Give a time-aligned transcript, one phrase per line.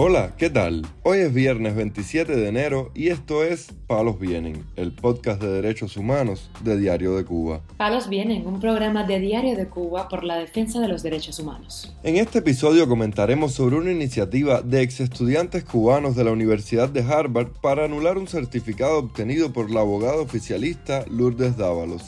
[0.00, 0.86] Hola, ¿qué tal?
[1.02, 5.96] Hoy es viernes 27 de enero y esto es Palos Vienen, el podcast de derechos
[5.96, 7.62] humanos de Diario de Cuba.
[7.78, 11.92] Palos Vienen, un programa de Diario de Cuba por la defensa de los derechos humanos.
[12.04, 17.02] En este episodio comentaremos sobre una iniciativa de ex estudiantes cubanos de la Universidad de
[17.02, 22.04] Harvard para anular un certificado obtenido por la abogada oficialista Lourdes Dávalos.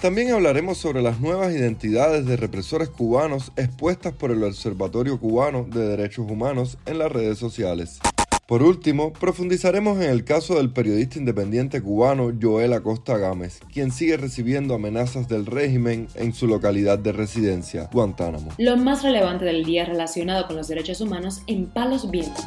[0.00, 5.88] También hablaremos sobre las nuevas identidades de represores cubanos expuestas por el Observatorio Cubano de
[5.88, 7.98] Derechos Humanos en las redes sociales.
[8.46, 14.16] Por último, profundizaremos en el caso del periodista independiente cubano Joel Acosta Gámez, quien sigue
[14.16, 18.52] recibiendo amenazas del régimen en su localidad de residencia, Guantánamo.
[18.56, 22.46] Lo más relevante del día relacionado con los derechos humanos en Palos Vientos.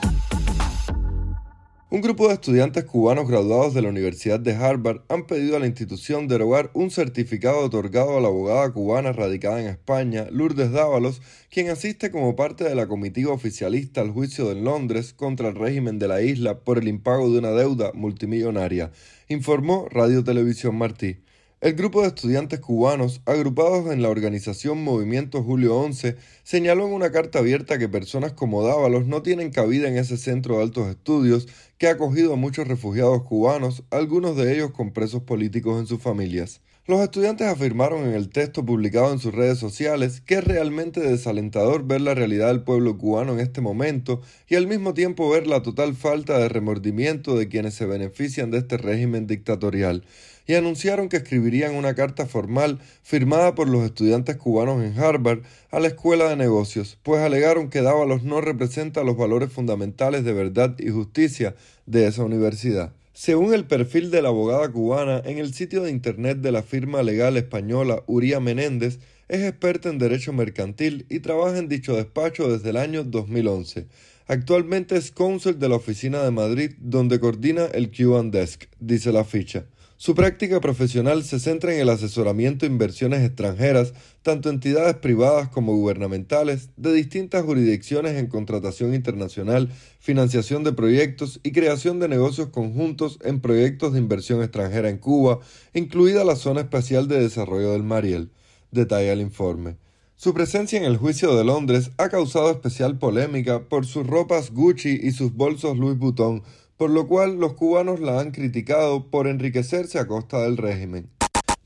[1.94, 5.68] Un grupo de estudiantes cubanos graduados de la Universidad de Harvard han pedido a la
[5.68, 11.70] institución derogar un certificado otorgado a la abogada cubana radicada en España, Lourdes Dávalos, quien
[11.70, 16.08] asiste como parte de la comitiva oficialista al juicio de Londres contra el régimen de
[16.08, 18.94] la isla por el impago de una deuda multimillonaria,
[19.28, 21.18] informó Radio Televisión Martí.
[21.62, 27.12] El grupo de estudiantes cubanos, agrupados en la organización Movimiento Julio 11, señaló en una
[27.12, 31.48] carta abierta que personas como Dávalos no tienen cabida en ese centro de altos estudios
[31.78, 36.02] que ha acogido a muchos refugiados cubanos, algunos de ellos con presos políticos en sus
[36.02, 36.62] familias.
[36.92, 41.86] Los estudiantes afirmaron en el texto publicado en sus redes sociales que es realmente desalentador
[41.88, 45.62] ver la realidad del pueblo cubano en este momento y al mismo tiempo ver la
[45.62, 50.04] total falta de remordimiento de quienes se benefician de este régimen dictatorial
[50.46, 55.80] y anunciaron que escribirían una carta formal firmada por los estudiantes cubanos en Harvard a
[55.80, 60.76] la Escuela de Negocios, pues alegaron que Dávalos no representa los valores fundamentales de verdad
[60.78, 61.56] y justicia
[61.86, 62.92] de esa universidad.
[63.24, 67.04] Según el perfil de la abogada cubana en el sitio de internet de la firma
[67.04, 72.72] legal española Uría Menéndez, es experta en derecho mercantil y trabaja en dicho despacho desde
[72.72, 73.86] el año 2011.
[74.26, 79.24] Actualmente es cónsul de la oficina de Madrid donde coordina el Q Desk, dice la
[79.24, 79.66] ficha.
[80.02, 85.76] Su práctica profesional se centra en el asesoramiento de inversiones extranjeras, tanto entidades privadas como
[85.76, 89.70] gubernamentales, de distintas jurisdicciones en contratación internacional,
[90.00, 95.38] financiación de proyectos y creación de negocios conjuntos en proyectos de inversión extranjera en Cuba,
[95.76, 98.32] incluida la Zona Especial de Desarrollo del Mariel,
[98.72, 99.78] detalla el informe.
[100.16, 105.00] Su presencia en el juicio de Londres ha causado especial polémica por sus ropas Gucci
[105.02, 106.42] y sus bolsos Louis Vuitton,
[106.82, 111.12] por lo cual los cubanos la han criticado por enriquecerse a costa del régimen.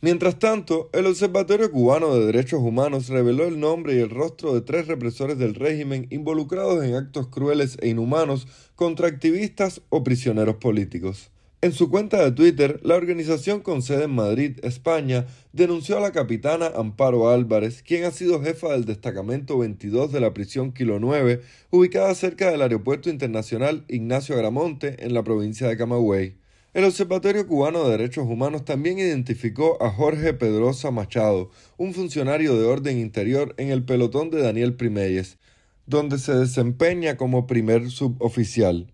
[0.01, 4.59] Mientras tanto, el Observatorio Cubano de Derechos Humanos reveló el nombre y el rostro de
[4.59, 11.31] tres represores del régimen involucrados en actos crueles e inhumanos contra activistas o prisioneros políticos.
[11.65, 16.11] En su cuenta de Twitter, la organización con sede en Madrid, España, denunció a la
[16.11, 21.41] capitana Amparo Álvarez, quien ha sido jefa del destacamento 22 de la prisión Kilo 9,
[21.71, 26.37] ubicada cerca del Aeropuerto Internacional Ignacio Agramonte, en la provincia de Camagüey.
[26.75, 32.65] El Observatorio Cubano de Derechos Humanos también identificó a Jorge Pedrosa Machado, un funcionario de
[32.65, 35.39] orden interior en el pelotón de Daniel Primeyes,
[35.87, 38.91] donde se desempeña como primer suboficial.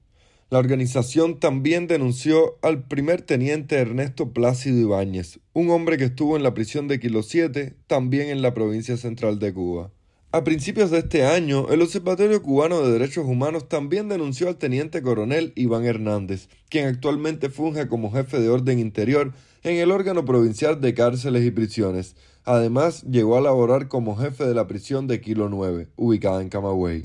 [0.52, 6.44] La organización también denunció al primer teniente Ernesto Plácido Ibáñez, un hombre que estuvo en
[6.44, 9.92] la prisión de Kilo 7, también en la provincia central de Cuba.
[10.34, 15.02] A principios de este año, el Observatorio Cubano de Derechos Humanos también denunció al teniente
[15.02, 19.32] coronel Iván Hernández, quien actualmente funge como jefe de orden interior
[19.64, 22.18] en el órgano provincial de cárceles y prisiones.
[22.44, 27.02] Además, llegó a laborar como jefe de la prisión de Kilo 9, ubicada en Camagüey.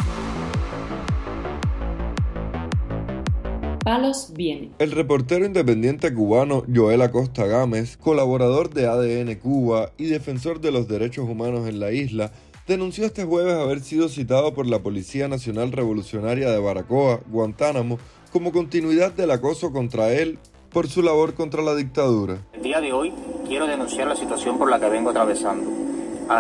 [3.97, 4.31] Palos
[4.79, 10.87] El reportero independiente cubano Joel Acosta Gámez, colaborador de ADN Cuba y defensor de los
[10.87, 12.31] derechos humanos en la isla,
[12.67, 17.99] denunció este jueves haber sido citado por la Policía Nacional Revolucionaria de Baracoa, Guantánamo,
[18.33, 20.39] como continuidad del acoso contra él
[20.71, 22.37] por su labor contra la dictadura.
[22.53, 23.15] El día de hoy
[23.49, 25.71] quiero denunciar la situación por la que vengo atravesando.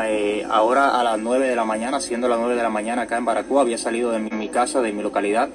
[0.04, 3.16] Eh, ahora a las 9 de la mañana, siendo las 9 de la mañana acá
[3.16, 5.48] en Baracoa, había salido de mi casa, de mi localidad,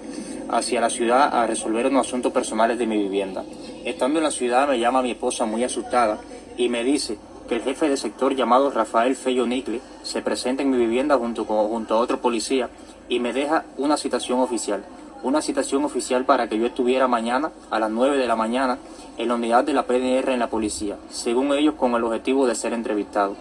[0.51, 3.43] hacia la ciudad a resolver unos asuntos personales de mi vivienda.
[3.85, 6.19] Estando en la ciudad me llama mi esposa muy asustada
[6.57, 7.17] y me dice
[7.47, 11.45] que el jefe de sector llamado Rafael Fello Nicle se presenta en mi vivienda junto,
[11.45, 12.69] con, junto a otro policía
[13.09, 14.83] y me deja una citación oficial.
[15.23, 18.79] Una citación oficial para que yo estuviera mañana a las 9 de la mañana
[19.17, 22.55] en la unidad de la PNR en la policía, según ellos con el objetivo de
[22.55, 23.35] ser entrevistado.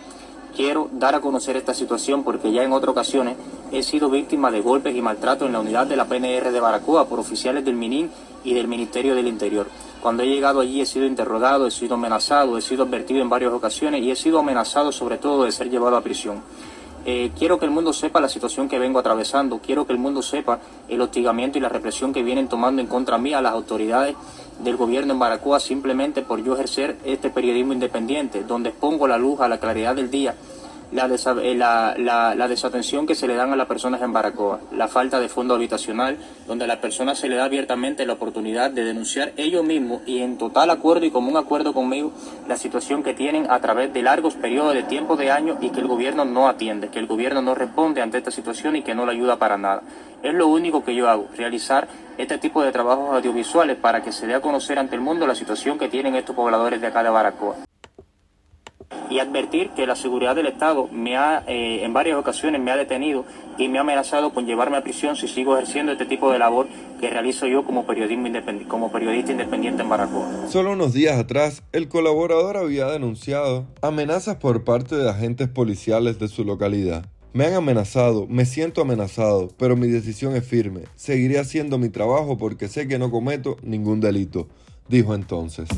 [0.56, 3.36] Quiero dar a conocer esta situación porque ya en otras ocasiones
[3.72, 7.06] he sido víctima de golpes y maltratos en la unidad de la PNR de Baracoa
[7.06, 8.10] por oficiales del MININ
[8.44, 9.66] y del Ministerio del Interior.
[10.02, 13.52] Cuando he llegado allí he sido interrogado, he sido amenazado, he sido advertido en varias
[13.52, 16.42] ocasiones y he sido amenazado sobre todo de ser llevado a prisión.
[17.06, 20.20] Eh, quiero que el mundo sepa la situación que vengo atravesando, quiero que el mundo
[20.20, 24.14] sepa el hostigamiento y la represión que vienen tomando en contra mía las autoridades
[24.62, 29.40] del gobierno en Baracoa simplemente por yo ejercer este periodismo independiente, donde expongo la luz
[29.40, 30.34] a la claridad del día
[30.92, 34.88] eh, la, la, la, desatención que se le dan a las personas en Baracoa, la
[34.88, 36.16] falta de fondo habitacional,
[36.48, 40.18] donde a las personas se le da abiertamente la oportunidad de denunciar ellos mismos y
[40.18, 42.12] en total acuerdo y común acuerdo conmigo
[42.48, 45.78] la situación que tienen a través de largos periodos de tiempo de años y que
[45.78, 49.06] el gobierno no atiende, que el gobierno no responde ante esta situación y que no
[49.06, 49.82] le ayuda para nada.
[50.24, 51.86] Es lo único que yo hago, realizar
[52.18, 55.36] este tipo de trabajos audiovisuales para que se dé a conocer ante el mundo la
[55.36, 57.69] situación que tienen estos pobladores de acá de Baracoa
[59.10, 62.76] y advertir que la seguridad del Estado me ha, eh, en varias ocasiones me ha
[62.76, 63.24] detenido
[63.58, 66.68] y me ha amenazado con llevarme a prisión si sigo ejerciendo este tipo de labor
[67.00, 68.28] que realizo yo como, periodismo
[68.68, 70.48] como periodista independiente en Baracoa.
[70.48, 76.28] Solo unos días atrás, el colaborador había denunciado amenazas por parte de agentes policiales de
[76.28, 77.04] su localidad.
[77.32, 80.82] Me han amenazado, me siento amenazado, pero mi decisión es firme.
[80.96, 84.48] Seguiré haciendo mi trabajo porque sé que no cometo ningún delito,
[84.88, 85.68] dijo entonces.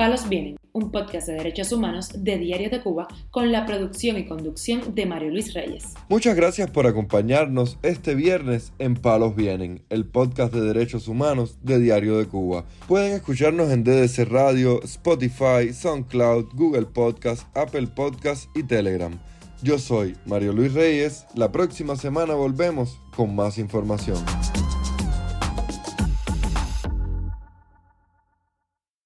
[0.00, 4.24] Palos Vienen, un podcast de derechos humanos de Diario de Cuba con la producción y
[4.24, 5.92] conducción de Mario Luis Reyes.
[6.08, 11.80] Muchas gracias por acompañarnos este viernes en Palos Vienen, el podcast de derechos humanos de
[11.80, 12.64] Diario de Cuba.
[12.88, 19.12] Pueden escucharnos en DDC Radio, Spotify, SoundCloud, Google Podcast, Apple Podcast y Telegram.
[19.62, 21.26] Yo soy Mario Luis Reyes.
[21.34, 24.16] La próxima semana volvemos con más información.